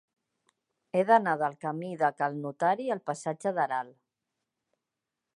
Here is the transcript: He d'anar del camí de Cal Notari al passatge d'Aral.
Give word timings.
He 0.95 1.01
d'anar 1.09 1.33
del 1.41 1.57
camí 1.65 1.91
de 1.99 2.09
Cal 2.21 2.39
Notari 2.45 2.87
al 2.95 3.01
passatge 3.09 3.53
d'Aral. 3.59 3.93